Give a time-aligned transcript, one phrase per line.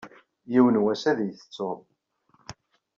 [0.51, 1.79] Yiwen n wass ad iyi-tettuḍ.